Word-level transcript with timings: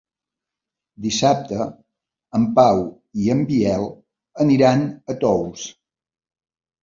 Dissabte 1.05 1.65
en 2.39 2.47
Pau 2.55 2.81
i 3.25 3.29
en 3.33 3.43
Biel 3.51 3.85
aniran 4.45 4.83
a 5.15 5.19
Tous. 5.25 5.67